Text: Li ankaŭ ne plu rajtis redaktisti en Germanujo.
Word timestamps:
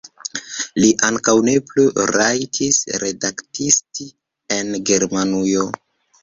Li 0.83 0.87
ankaŭ 1.09 1.35
ne 1.47 1.53
plu 1.71 1.85
rajtis 2.13 2.79
redaktisti 3.05 4.09
en 4.57 4.73
Germanujo. 4.93 5.69